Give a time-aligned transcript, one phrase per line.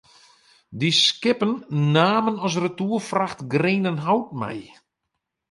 [0.79, 1.53] Dy skippen
[1.95, 4.61] namen as retoerfracht grenenhout mei.